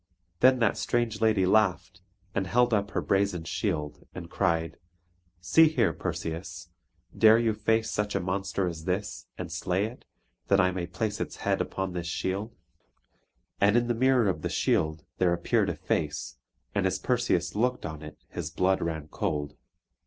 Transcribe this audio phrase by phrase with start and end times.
[0.39, 2.01] Then that strange lady laughed,
[2.33, 4.77] and held up her brazen shield, and cried:
[5.41, 6.69] "See here, Perseus;
[7.15, 10.05] dare you face such a monster as this, and slay it,
[10.47, 12.55] that I may place its head upon this shield?"
[13.59, 16.39] And in the mirror of the shield there appeared a face
[16.73, 19.55] and as Perseus looked on it his blood ran cold.